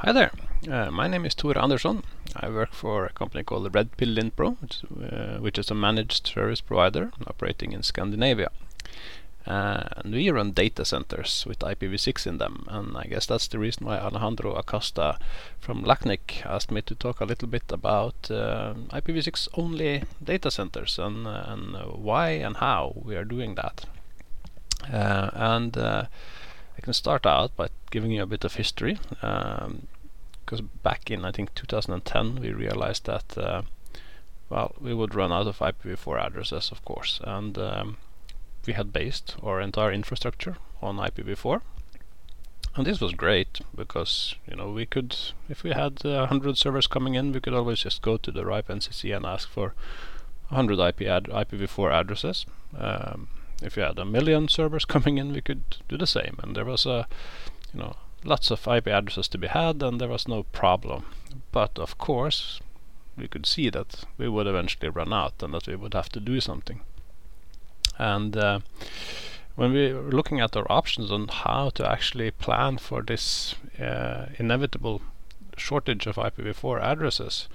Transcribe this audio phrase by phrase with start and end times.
[0.00, 0.30] Hi there,
[0.70, 2.02] uh, my name is Tore Anderson.
[2.36, 6.60] I work for a company called Redpill Linpro, which, uh, which is a managed service
[6.60, 8.50] provider operating in Scandinavia.
[9.46, 13.58] Uh, and we run data centers with IPv6 in them, and I guess that's the
[13.58, 15.18] reason why Alejandro Acosta
[15.58, 20.98] from LACNIC asked me to talk a little bit about uh, IPv6 only data centers
[20.98, 21.74] and, uh, and
[22.04, 23.86] why and how we are doing that.
[24.92, 25.74] Uh, and
[26.86, 28.96] can start out by giving you a bit of history.
[29.10, 33.62] Because um, back in, I think, 2010, we realized that, uh,
[34.48, 37.20] well, we would run out of IPv4 addresses, of course.
[37.24, 37.96] And um,
[38.66, 41.60] we had based our entire infrastructure on IPv4.
[42.76, 45.16] And this was great because, you know, we could,
[45.48, 48.46] if we had uh, 100 servers coming in, we could always just go to the
[48.46, 49.74] RIPE NCC and ask for
[50.50, 52.46] 100 IP ad IPv4 addresses.
[52.78, 53.26] Um,
[53.62, 56.38] if you had a million servers coming in, we could do the same.
[56.42, 57.06] And there was a,
[57.72, 61.04] you know, lots of IP addresses to be had, and there was no problem.
[61.52, 62.60] But of course,
[63.16, 66.20] we could see that we would eventually run out, and that we would have to
[66.20, 66.80] do something.
[67.98, 68.60] And uh,
[69.54, 74.26] when we were looking at our options on how to actually plan for this uh,
[74.38, 75.00] inevitable
[75.56, 77.48] shortage of IPv4 addresses,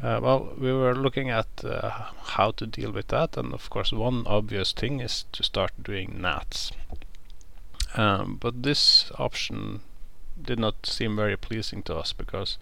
[0.00, 1.90] uh, well, we were looking at uh,
[2.24, 6.20] how to deal with that, and of course, one obvious thing is to start doing
[6.20, 6.72] NATs.
[7.94, 9.80] Um, but this option
[10.40, 12.58] did not seem very pleasing to us because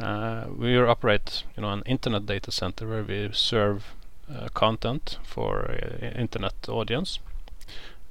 [0.00, 3.94] uh, we operate, you know, an internet data center where we serve
[4.32, 7.18] uh, content for uh, internet audience,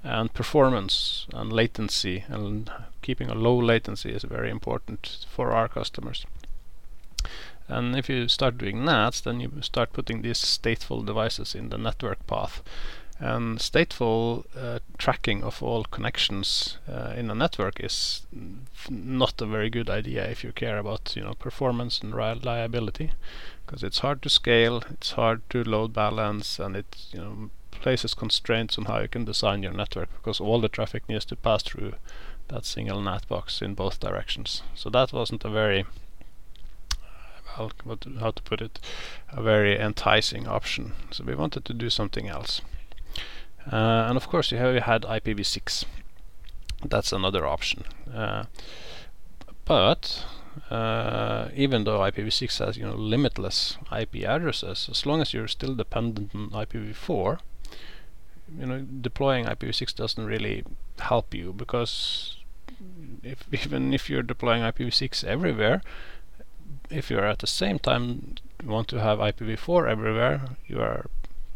[0.03, 6.25] and performance and latency and keeping a low latency is very important for our customers.
[7.71, 11.77] And if you start doing NATs, then you start putting these stateful devices in the
[11.77, 12.61] network path.
[13.17, 18.25] And stateful uh, tracking of all connections uh, in a network is
[18.89, 23.11] not a very good idea if you care about you know performance and reliability,
[23.65, 28.13] because it's hard to scale, it's hard to load balance, and it you know places
[28.13, 31.63] constraints on how you can design your network because all the traffic needs to pass
[31.63, 31.93] through
[32.47, 34.61] that single NAT box in both directions.
[34.75, 35.85] So that wasn't a very
[37.55, 37.69] how,
[38.31, 38.79] to put it,
[39.29, 40.93] a very enticing option.
[41.11, 42.61] So we wanted to do something else.
[43.71, 45.85] Uh, and of course, you have you had IPv6.
[46.83, 47.83] That's another option.
[48.13, 48.45] Uh,
[49.65, 50.25] but
[50.69, 55.75] uh, even though IPv6 has you know limitless IP addresses, as long as you're still
[55.75, 57.39] dependent on IPv4,
[58.59, 60.63] you know deploying IPv6 doesn't really
[60.99, 62.37] help you because
[63.23, 65.81] if even if you're deploying IPv6 everywhere,
[66.89, 71.05] if you are at the same time want to have IPv4 everywhere, you are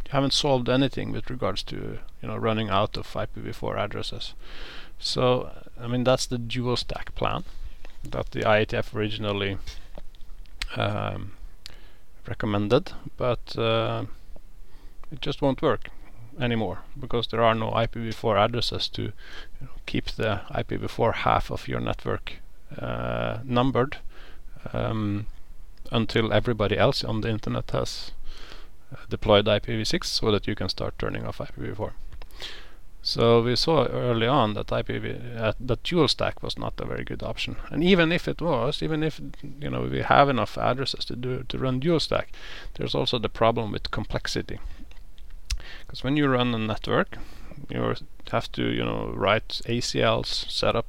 [0.06, 4.34] you haven't solved anything with regards to you know running out of IPv4 addresses.
[5.00, 7.44] So I mean that's the dual stack plan
[8.04, 9.58] that the IETF originally
[10.78, 11.34] um,
[12.28, 14.06] recommended, but uh,
[15.12, 15.90] it just won't work
[16.40, 19.12] anymore because there are no IPv4 addresses to you
[19.62, 22.34] know, keep the IPv4 half of your network
[22.78, 23.98] uh, numbered
[24.74, 25.28] um,
[25.92, 28.12] until everybody else on the internet has
[28.92, 31.92] uh, deployed IPv6 so that you can start turning off IPv4.
[33.06, 37.04] So we saw early on that IPv uh, that dual stack was not a very
[37.04, 37.56] good option.
[37.70, 39.22] And even if it was, even if
[39.62, 42.31] you know we have enough addresses to do to run dual stack,
[42.74, 44.59] there's also the problem with complexity.
[45.81, 47.20] Because when you run a network,
[47.70, 47.94] you
[48.31, 50.88] have to you know write ACLs, set up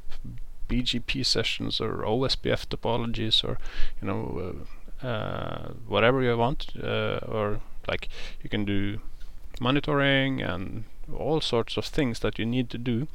[0.69, 3.59] BGP sessions or OSPF topologies or
[4.01, 4.55] you know
[5.03, 8.09] uh, uh, whatever you want uh, or like
[8.43, 9.01] you can do
[9.61, 10.85] monitoring and
[11.17, 13.07] all sorts of things that you need to do.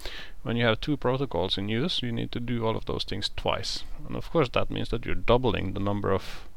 [0.43, 3.29] When you have two protocols in use you need to do all of those things
[3.35, 3.83] twice.
[4.07, 6.47] And of course that means that you're doubling the number of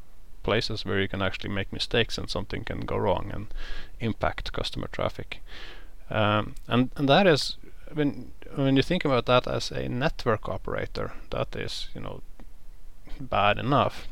[0.43, 3.47] places where you can actually make mistakes and something can go wrong and
[3.99, 5.41] impact customer traffic.
[6.09, 7.57] Um, and and that is
[7.95, 12.21] when when you think about that as a network operator, that is you know
[13.19, 14.07] bad enough.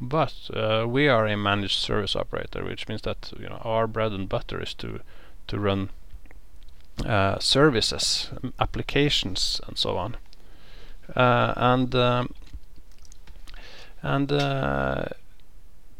[0.00, 4.12] But uh, we are a managed service operator, which means that you know our bread
[4.12, 5.00] and butter is to
[5.48, 5.90] to run
[7.04, 10.16] uh, services, applications, and so on.
[11.14, 12.34] Uh, and um,
[14.02, 15.04] and uh,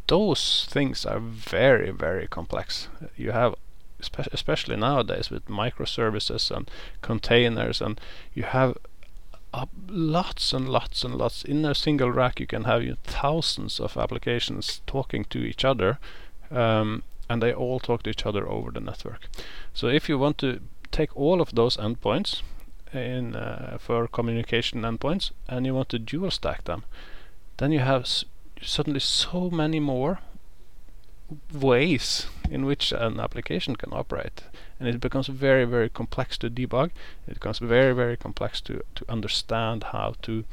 [0.06, 2.88] those things are very very complex.
[3.16, 3.55] You have
[4.32, 6.70] especially nowadays with microservices and
[7.02, 8.00] containers and
[8.35, 8.76] you have
[9.52, 11.44] uh, lots and lots and lots.
[11.44, 15.64] In a single rack you can have you know, thousands of applications talking to each
[15.64, 15.99] other
[16.50, 19.29] um, and they all talk to each other over the network.
[19.75, 20.61] So if you want to
[20.91, 22.43] take all of those endpoints
[22.93, 26.85] in uh, for communication endpoints and you want to dual stack them
[27.58, 28.06] then you have
[28.62, 30.20] suddenly so many more
[31.52, 34.42] ways in which an application can operate.
[34.78, 36.90] And it becomes very very complex to debug.
[37.26, 40.44] It becomes very very complex to to understand how to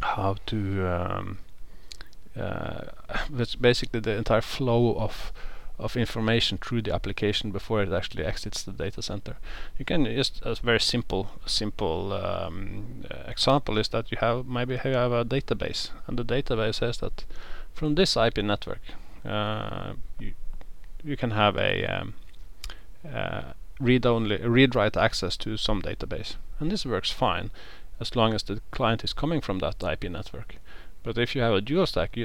[0.00, 1.38] how to um,
[2.38, 2.84] uh,
[3.60, 5.32] basically the entire flow of
[5.78, 9.36] of information through the application before it actually exits the data center.
[9.78, 14.80] You can just a very simple simple um, example is that you have maybe you
[14.80, 15.90] have a database.
[16.06, 17.24] And the database says that
[17.74, 18.80] from this IP network
[19.24, 20.34] you
[21.04, 22.14] you can have a um,
[23.12, 27.50] uh, read only read write access to some database and this works fine
[28.00, 30.56] as long as the client is coming from that IP network.
[31.02, 32.16] But if you have a dual stack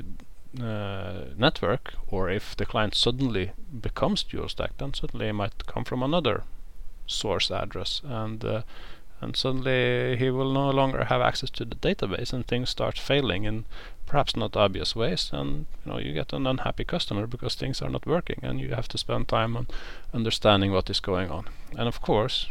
[0.61, 3.51] uh, network, or if the client suddenly
[3.81, 6.43] becomes dual stack, then suddenly it might come from another
[7.07, 8.61] source address, and uh,
[9.21, 13.45] and suddenly he will no longer have access to the database, and things start failing
[13.45, 13.65] in
[14.05, 17.89] perhaps not obvious ways, and you know you get an unhappy customer because things are
[17.89, 19.67] not working, and you have to spend time on
[20.13, 21.45] understanding what is going on.
[21.77, 22.47] And of course,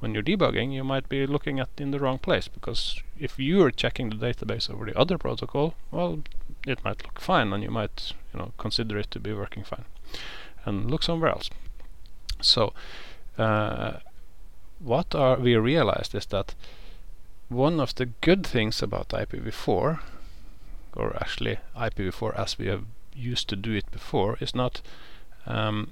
[0.00, 3.70] when you're debugging, you might be looking at in the wrong place because if you're
[3.70, 6.22] checking the database over the other protocol, well,
[6.66, 9.84] it might look fine, and you might, you know, consider it to be working fine,
[10.64, 11.50] and look somewhere else.
[12.40, 12.72] So,
[13.38, 14.00] uh,
[14.78, 16.54] what are we realized is that
[17.48, 20.00] one of the good things about IPv4,
[20.96, 24.80] or actually IPv4 as we have used to do it before, is not
[25.46, 25.90] um,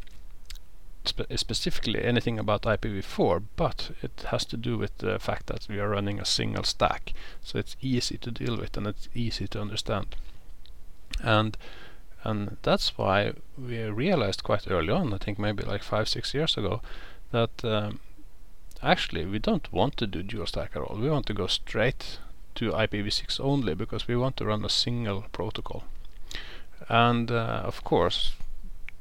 [1.04, 5.80] spe specifically anything about IPv4, but it has to do with the fact that we
[5.80, 7.12] are running a single stack,
[7.42, 10.16] so it's easy to deal with and it's easy to understand.
[11.22, 11.56] And
[12.24, 16.56] and that's why we realized quite early on, I think maybe like five, six years
[16.56, 16.80] ago,
[17.32, 17.98] that um,
[18.80, 20.96] actually we don't want to do dual stack at all.
[20.96, 22.18] We want to go straight
[22.56, 25.84] to IPv6 only because we want to run a single protocol.
[26.88, 28.32] And uh, of course,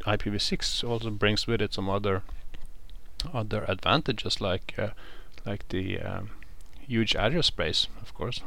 [0.05, 2.23] IPv6 also brings with it some other
[3.33, 4.89] other advantages like uh,
[5.45, 6.31] like the um,
[6.87, 8.41] huge address space of course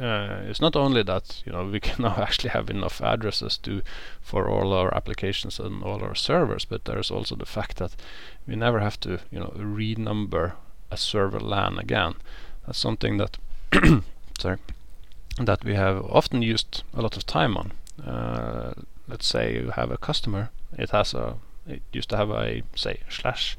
[0.00, 3.82] uh, it's not only that you know we can now actually have enough addresses to
[4.20, 7.96] for all our applications and all our servers but there's also the fact that
[8.46, 10.52] we never have to you know renumber
[10.90, 12.14] a server LAN again
[12.66, 13.36] that's something that
[14.38, 14.58] sorry
[15.38, 17.72] that we have often used a lot of time on
[18.06, 18.72] uh,
[19.08, 21.36] let's say you have a customer it has a
[21.66, 23.56] it used to have a say slash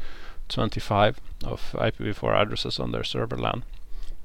[0.50, 3.64] 25 of IPv4 addresses on their server LAN.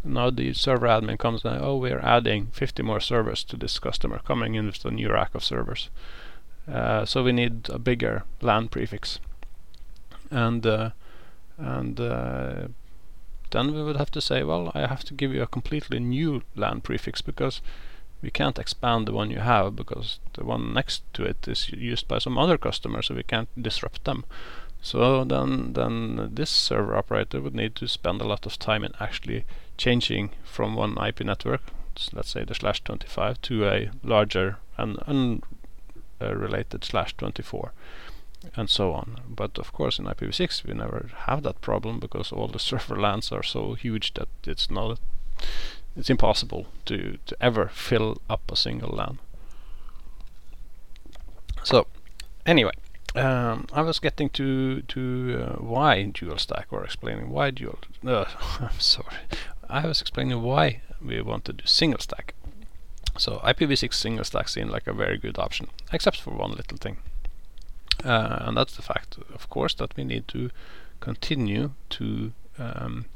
[0.05, 4.21] Now the server admin comes and oh we're adding 50 more servers to this customer
[4.27, 5.91] coming in with a new rack of servers.
[6.71, 9.19] Uh, so we need a bigger LAN prefix.
[10.31, 10.91] And uh,
[11.59, 12.69] and uh,
[13.51, 16.43] then we would have to say well I have to give you a completely new
[16.55, 17.61] LAN prefix because
[18.23, 22.07] we can't expand the one you have because the one next to it is used
[22.07, 24.25] by some other customer so we can't disrupt them.
[24.83, 28.93] So then then this server operator would need to spend a lot of time in
[29.01, 29.45] actually
[29.77, 31.63] changing from one IP network
[32.13, 34.99] let's say the slash 25 to a larger and
[36.21, 37.73] unrelated slash 24
[38.57, 39.21] and so on.
[39.29, 43.33] But of course in IPv6 we never have that problem because all the server LANs
[43.33, 44.99] are so huge that it's not
[45.97, 49.19] it's impossible to, to ever fill up a single LAN.
[51.63, 51.89] So,
[52.47, 52.73] anyway,
[53.15, 57.79] um, I was getting to to uh, why dual stack, or explaining why dual.
[58.07, 58.25] Uh,
[58.61, 59.17] I'm sorry,
[59.69, 62.35] I was explaining why we want to do single stack.
[63.19, 66.99] So IPv6 single stack seemed like a very good option, except for one little thing,
[68.05, 70.51] uh, and that's the fact, of course, that we need to
[71.01, 73.07] continue to um,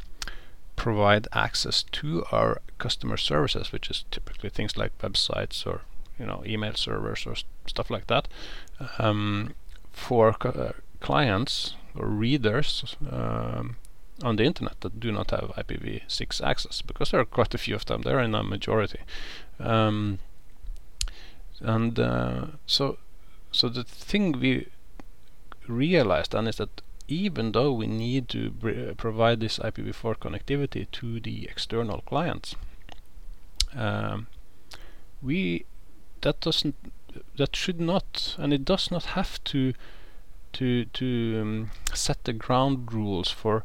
[0.77, 5.83] provide access to our customer services, which is typically things like websites or
[6.19, 8.29] you know email servers or st stuff like that,
[8.99, 9.55] um,
[9.93, 13.77] for uh, clients or readers um,
[14.23, 17.75] on the internet that do not have IPv6 access, because there are quite a few
[17.75, 18.03] of them.
[18.03, 19.01] They're in a majority,
[19.59, 20.19] um,
[21.61, 22.99] and uh, so
[23.53, 24.67] so the thing we
[25.67, 31.45] realized then is that even though we need to provide this IPv4 connectivity to the
[31.45, 32.55] external clients,
[33.77, 34.27] um,
[35.23, 35.65] we
[36.23, 36.77] that doesn't
[37.37, 39.75] that should not and it does not have to
[40.53, 43.65] to to um, set the ground rules for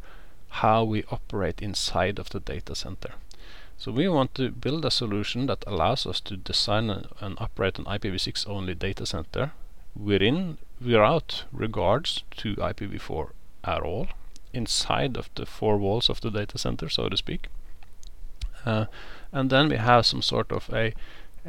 [0.50, 3.14] how we operate inside of the data center.
[3.78, 6.90] So we want to build a solution that allows us to design
[7.22, 9.54] and operate an IPv6 only data center
[9.96, 13.30] within without regards to IPv4
[13.64, 14.08] at all
[14.54, 17.48] inside of the four walls of the data center, so to speak.
[18.66, 18.86] Uh,
[19.32, 20.94] and then we have some sort of a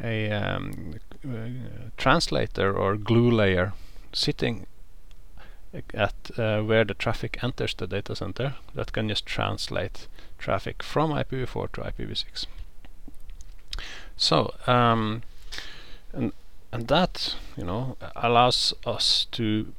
[0.01, 0.95] a um,
[1.27, 3.73] uh, translator or glue layer
[4.13, 4.65] sitting
[5.93, 10.07] at uh, where the traffic enters the data center that can just translate
[10.37, 12.45] traffic from IPv4 to IPv6.
[14.17, 15.23] So um,
[16.13, 16.33] and
[16.71, 19.73] and that you know allows us to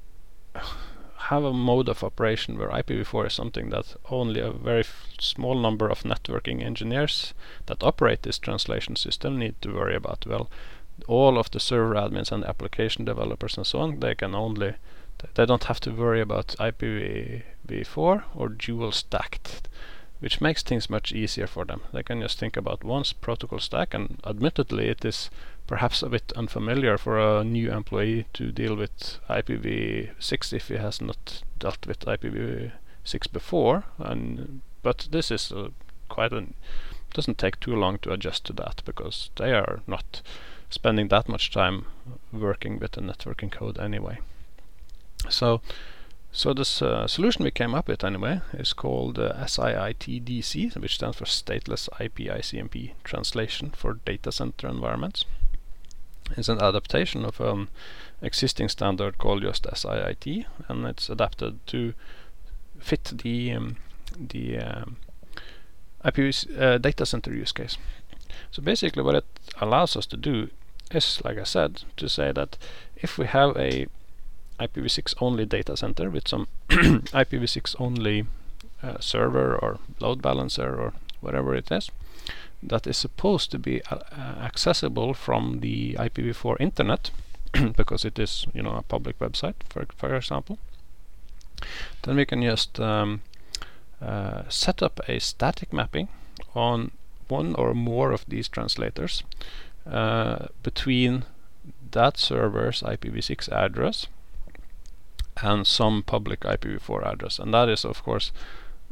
[1.16, 4.84] have a mode of operation where IPv4 is something that only a very
[5.18, 7.32] small number of networking engineers
[7.66, 10.26] that operate this translation system need to worry about.
[10.26, 10.50] Well,
[11.06, 14.74] all of the server admins and application developers and so on, they can only
[15.34, 19.68] they don't have to worry about IPv4 or dual stacked
[20.22, 21.80] which makes things much easier for them.
[21.92, 25.30] They can just think about one protocol stack and admittedly it is
[25.72, 31.00] perhaps a bit unfamiliar for a new employee to deal with IPv6 if he has
[31.00, 33.84] not dealt with IPv6 before.
[33.96, 35.50] And but this is
[36.10, 36.52] quite an
[37.14, 40.20] doesn't take too long to adjust to that because they are not
[40.68, 41.86] spending that much time
[42.32, 44.18] working with the networking code anyway.
[45.30, 45.62] So
[46.32, 51.16] so this uh, solution we came up with anyway is called uh, SIITDC, which stands
[51.16, 55.24] for Stateless IP ICMP Translation for Data Center Environments.
[56.36, 57.68] It's an adaptation of an
[58.20, 61.94] existing standard called just SIIT, and it's adapted to
[62.78, 63.76] fit the um,
[64.18, 64.96] the um,
[66.04, 67.76] IP uh, data center use case.
[68.50, 69.26] So basically, what it
[69.60, 70.50] allows us to do
[70.90, 72.56] is, like I said, to say that
[72.96, 73.86] if we have a
[74.60, 78.26] IPv6 only data center with some IPv6 only
[78.82, 81.90] uh, server or load balancer or whatever it is
[82.62, 83.98] that is supposed to be uh,
[84.40, 87.10] accessible from the IPv4 internet
[87.76, 90.58] because it is you know a public website for for example.
[92.02, 93.22] Then we can just um,
[94.00, 96.08] uh, set up a static mapping
[96.54, 96.90] on
[97.28, 99.22] one or more of these translators
[99.90, 101.24] uh, between
[101.92, 104.06] that server's IPv6 address
[105.42, 107.38] and some public IPv4 address.
[107.38, 108.32] And that is of course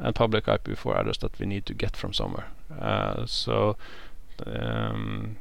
[0.01, 2.49] a public IPv4 address that we need to get from somewhere.
[2.79, 3.77] Uh, so
[4.47, 5.37] um,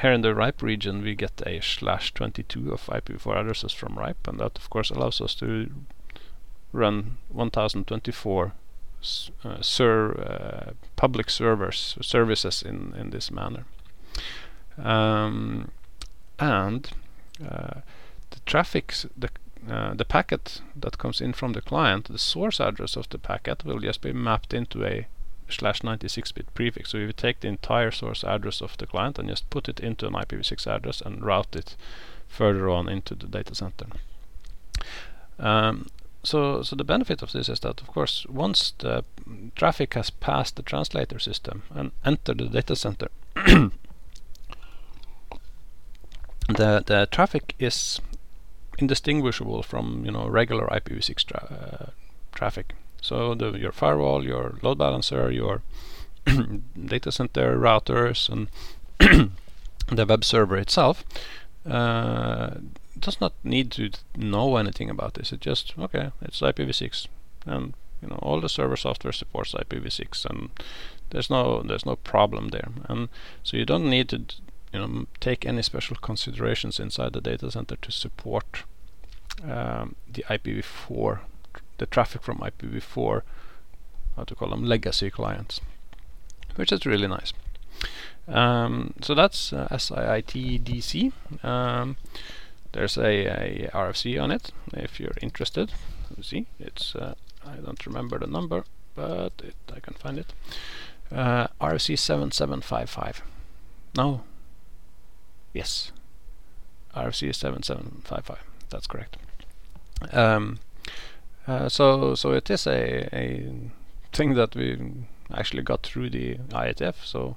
[0.00, 4.28] here in the RIPE region we get a slash 22 of IPv4 addresses from RIPE
[4.28, 5.70] and that of course allows us to
[6.72, 8.52] run 1024
[9.44, 13.66] uh, ser uh, public servers services in, in this manner.
[14.78, 15.70] Um,
[16.38, 16.90] and
[17.40, 17.80] uh,
[18.30, 19.28] the traffic the
[19.68, 23.64] uh, the packet that comes in from the client, the source address of the packet
[23.64, 25.06] will just be mapped into a
[25.48, 26.90] slash 96-bit prefix.
[26.90, 30.06] So we take the entire source address of the client and just put it into
[30.06, 31.76] an IPv6 address and route it
[32.28, 33.86] further on into the data center.
[35.38, 35.86] Um,
[36.22, 39.04] so, so the benefit of this is that, of course, once the
[39.54, 43.70] traffic has passed the translator system and entered the data center, the
[46.86, 48.00] the traffic is
[48.78, 51.90] indistinguishable from you know regular IPv6 tra uh,
[52.32, 52.74] traffic.
[53.00, 55.62] So the, your firewall, your load balancer, your
[56.86, 58.48] data center routers, and
[59.88, 61.04] the web server itself
[61.68, 62.54] uh,
[62.98, 65.32] does not need to know anything about this.
[65.32, 67.06] It just okay, it's IPv6,
[67.46, 70.50] and you know all the server software supports IPv6, and
[71.10, 72.68] there's no there's no problem there.
[72.88, 73.08] And
[73.42, 74.22] so you don't need to
[74.74, 78.64] you know take any special considerations inside the data center to support
[79.48, 81.20] um, the IPv4
[81.78, 83.22] the traffic from IPv4
[84.16, 85.60] how to call them legacy clients
[86.56, 87.32] which is really nice.
[88.28, 91.12] Um, so that's uh, SIIT
[91.42, 91.96] um,
[92.72, 95.72] there's a, a, RFC on it if you're interested.
[96.22, 97.14] See it's uh,
[97.44, 98.64] I don't remember the number
[98.94, 100.32] but it, I can find it.
[101.12, 103.22] Uh, RFC 7755
[103.96, 104.22] no
[105.54, 105.92] Yes.
[106.94, 108.38] RFC 7755.
[108.68, 109.16] That's correct.
[110.12, 110.58] Um,
[111.46, 113.50] uh, so so it is a, a
[114.12, 114.78] thing that we
[115.32, 116.94] actually got through the IETF.
[117.04, 117.36] So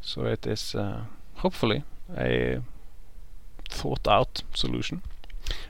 [0.00, 1.02] so it is uh,
[1.36, 1.84] hopefully
[2.16, 2.60] a
[3.70, 5.02] thought out solution.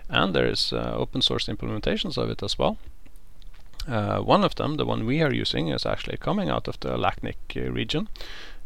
[0.08, 2.78] And there is uh, open source implementations of it as well.
[3.86, 6.96] Uh, one of them, the one we are using, is actually coming out of the
[6.96, 8.08] LACNIC uh, region.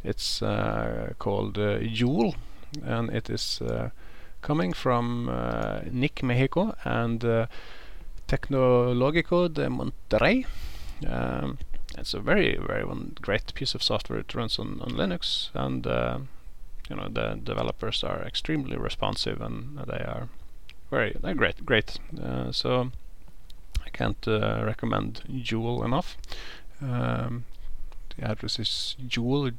[0.05, 1.79] It's uh, called uh,
[2.85, 3.91] and it is uh,
[4.43, 7.47] coming from uh, NIC Mexico and uh,
[8.27, 10.47] Tecnológico de Monterrey.
[11.07, 11.59] Um,
[11.97, 14.21] it's a very, very one great piece of software.
[14.21, 16.19] It runs on, on Linux, and uh,
[16.89, 20.29] you know the developers are extremely responsive, and they are
[20.91, 21.99] very, they're great, great.
[22.23, 22.91] Uh, so
[23.85, 26.17] I can't uh, recommend Jool enough.
[26.81, 27.45] Um,
[28.17, 29.51] the address is Jool,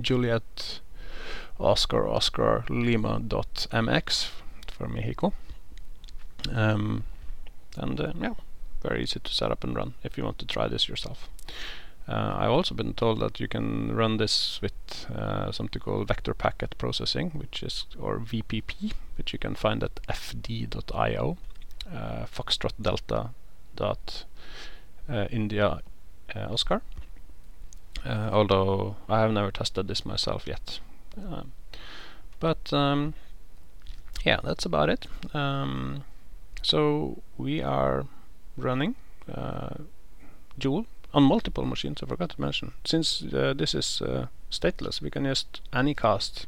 [0.00, 0.80] Juliet
[1.62, 4.28] Oscar Oscar Lima dot mx
[4.70, 5.32] for Mexico.
[6.52, 7.04] Um,
[7.76, 8.34] and uh, yeah,
[8.82, 11.28] very easy to set up and run if you want to try this yourself.
[12.08, 16.34] Uh, I've also been told that you can run this with uh, something called vector
[16.34, 21.36] packet processing, which is or VPP, which you can find at fd.io,
[21.94, 23.30] uh, Foxtrot Delta
[23.76, 24.24] dot
[25.08, 25.80] uh, India
[26.34, 26.82] uh, Oscar.
[28.04, 30.80] Uh, although I have never tested this myself yet,
[31.16, 31.52] um,
[32.40, 33.14] but um,
[34.24, 35.06] yeah, that's about it.
[35.34, 36.04] Um,
[36.62, 38.06] so we are
[38.56, 38.94] running
[40.58, 42.02] Jool on multiple machines.
[42.02, 42.72] I forgot to mention.
[42.84, 46.46] Since uh, this is uh, stateless, we can just anycast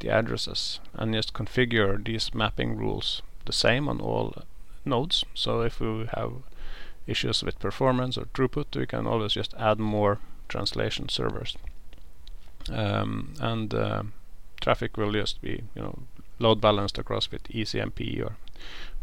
[0.00, 4.34] the addresses and just configure these mapping rules the same on all
[4.84, 5.24] nodes.
[5.34, 6.32] So if we have
[7.06, 10.18] issues with performance or throughput, we can always just add more
[10.48, 11.56] translation servers.
[12.70, 14.02] Um, and uh,
[14.60, 15.98] traffic will just be, you know,
[16.38, 18.36] load balanced across with ECMP or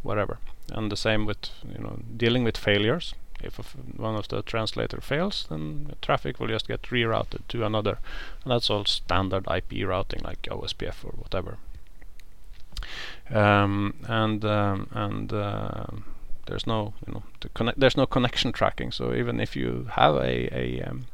[0.03, 0.39] whatever.
[0.71, 3.13] And the same with, you know, dealing with failures
[3.43, 3.57] if
[3.95, 7.99] one of the translator fails, then the traffic will just get rerouted to another.
[8.43, 11.57] And that's all standard IP routing like OSPF or whatever.
[13.29, 15.85] Um, and um, and uh,
[16.47, 18.91] there's no you know there's no connection tracking.
[18.91, 21.05] So even if you have a a, um,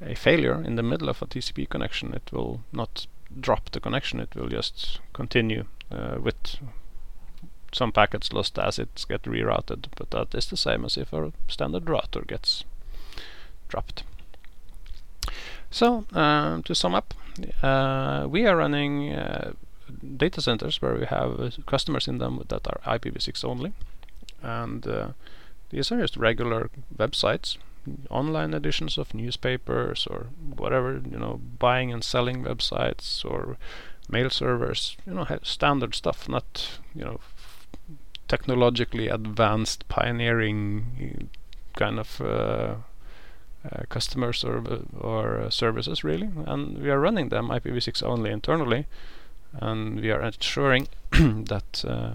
[0.00, 3.06] a failure in the middle of a TCP connection, it will not
[3.40, 4.20] drop the connection.
[4.20, 6.56] It will just continue uh, with
[7.72, 11.32] some packets lost as it get rerouted, but that is the same as if a
[11.48, 12.64] standard router gets
[13.68, 14.04] dropped.
[15.70, 17.12] So, uh, to sum up,
[17.62, 19.52] uh, we are running uh,
[20.16, 23.72] data centers where we have uh, customers in them that are IPv6 only,
[24.42, 25.08] and uh,
[25.70, 27.58] these are just regular websites,
[28.10, 30.26] online editions of newspapers or
[30.56, 33.56] whatever, you know, buying and selling websites or
[34.08, 37.20] mail servers, you know, standard stuff, not you know
[38.28, 41.28] technologically advanced, pioneering
[41.76, 42.74] kind of uh,
[43.70, 44.62] uh, customers or
[44.98, 48.86] or uh, services really, and we are running them IPv6 only internally,
[49.54, 52.12] and we are ensuring that uh,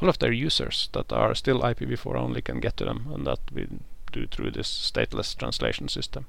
[0.00, 3.40] all of their users that are still IPv4 only can get to them, and that
[3.52, 3.66] we
[4.16, 6.26] do through this stateless translation system,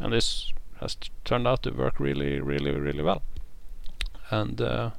[0.00, 3.22] and this has turned out to work really, really, really well,
[4.30, 4.90] and uh,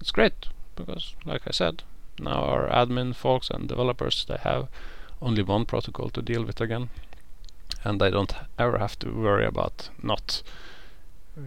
[0.00, 1.82] it's great because, like I said,
[2.18, 4.68] now our admin folks and developers they have
[5.20, 6.90] only one protocol to deal with again.
[7.84, 10.42] And they don't ever have to worry about not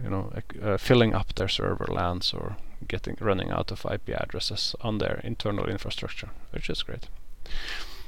[0.02, 4.74] you know uh, filling up their server LANs or getting running out of IP addresses
[4.80, 7.08] on their internal infrastructure which is great.
[7.44, 7.99] uh,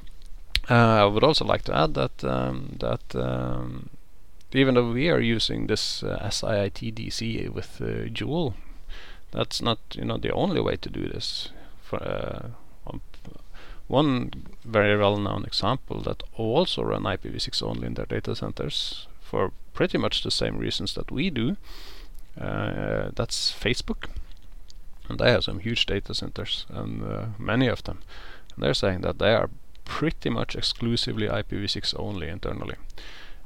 [0.68, 3.90] I would also like to add that um, that um,
[4.52, 6.30] even though we are using this uh,
[7.52, 8.54] with uh, Jool
[9.32, 11.48] that's not you know the only way to do this
[11.92, 12.48] uh,
[13.92, 14.30] one
[14.64, 20.22] very well-known example that also run IPv6 only in their data centers for pretty much
[20.22, 21.56] the same reasons that we do.
[22.40, 24.08] Uh, that's Facebook,
[25.08, 27.98] and they have some huge data centers, and uh, many of them.
[28.54, 29.50] And they're saying that they are
[29.84, 32.76] pretty much exclusively IPv6 only internally.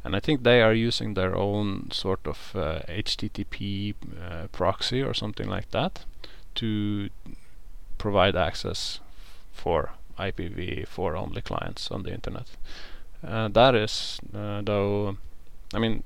[0.04, 5.14] And I think they are using their own sort of uh, HTTP uh, proxy or
[5.14, 6.04] something like that
[6.56, 7.10] to
[7.98, 9.00] provide access
[9.52, 12.46] for IPv4 only clients on the internet.
[13.26, 15.16] Uh, that is, uh, though,
[15.74, 16.04] I mean,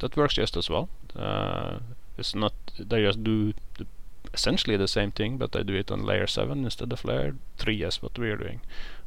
[0.00, 0.88] that works just as well.
[1.14, 1.78] Uh,
[2.18, 3.86] it's not they just do the
[4.32, 7.82] essentially the same thing, but they do it on layer seven instead of layer three,
[7.84, 8.60] as what we are doing.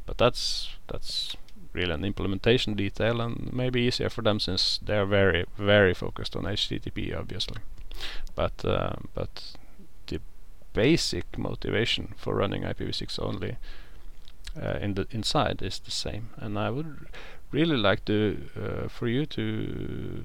[0.06, 1.36] But that's that's
[1.74, 6.36] really an implementation detail, and maybe easier for them since they are very very focused
[6.36, 7.58] on HTTP, obviously.
[8.36, 9.56] But uh, but
[10.08, 10.20] the
[10.74, 13.58] basic motivation for running IPv6 only
[14.62, 16.30] uh, in the inside is the same.
[16.38, 17.08] And I would
[17.52, 20.24] really like to uh, for you to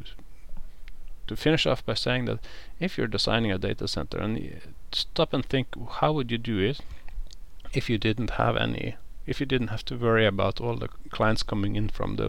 [1.27, 2.38] to finish off by saying that
[2.81, 4.61] if you're designing a data center and
[4.93, 5.69] stop and think
[6.01, 6.81] how would you do it
[7.75, 8.97] if you didn't have any
[9.29, 12.29] if you didn't have to worry about all the clients coming in from the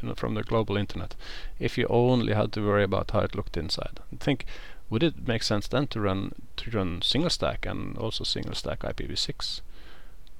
[0.00, 1.14] you know from the global internet
[1.58, 4.46] if you only had to worry about how it looked inside I think
[4.90, 8.80] would it make sense then to run to run single stack and also single stack
[8.80, 9.60] IPv6?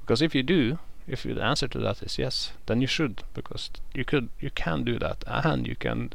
[0.01, 3.71] Because if you do, if the answer to that is yes, then you should because
[3.95, 6.13] you could you can do that and you can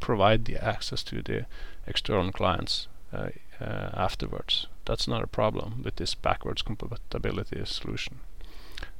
[0.00, 1.46] provide the access to the
[1.86, 3.28] external clients uh,
[3.60, 4.66] uh, afterwards.
[4.84, 8.18] That's not a problem with this backwards compatibility solution.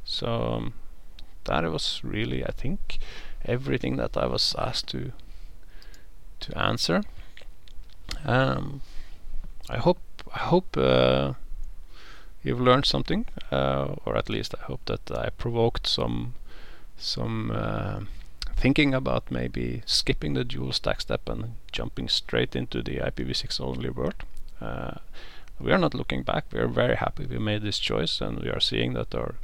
[0.07, 0.75] So um,
[1.45, 2.99] that was really, I think,
[3.45, 5.12] everything that I was asked to
[6.38, 7.03] to answer.
[8.25, 8.83] Um,
[9.69, 9.99] I hope
[10.33, 11.35] I hope uh,
[12.42, 16.35] you've learned something, uh, or at least I hope that I provoked some
[16.97, 18.01] some uh,
[18.57, 23.90] thinking about maybe skipping the dual stack step and jumping straight into the IPv6 only
[23.90, 24.25] world.
[24.61, 24.95] Uh,
[25.61, 26.45] we are not looking back.
[26.53, 29.35] We are very happy we made this choice, and we are seeing that our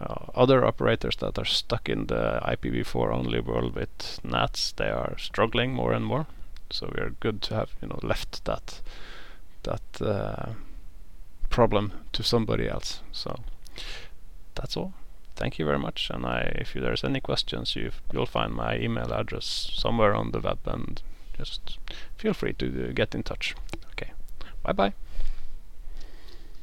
[0.00, 5.16] uh, other operators that are stuck in the IPv4 only world with NATs, they are
[5.18, 6.26] struggling more and more.
[6.70, 8.80] So we are good to have you know left that
[9.62, 10.52] that uh,
[11.50, 13.00] problem to somebody else.
[13.12, 13.40] So
[14.54, 14.92] that's all.
[15.36, 16.10] Thank you very much.
[16.12, 20.40] And I, if there's any questions, you you'll find my email address somewhere on the
[20.40, 21.00] web, and
[21.36, 21.78] just
[22.16, 23.54] feel free to get in touch.
[23.92, 24.12] Okay.
[24.62, 24.92] Bye bye.